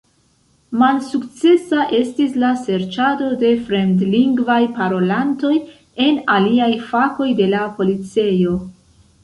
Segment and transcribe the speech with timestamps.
[0.83, 5.55] Malsukcesa estis la serĉado de fremdlingvaj parolantoj
[6.09, 8.61] en aliaj fakoj de la policejo.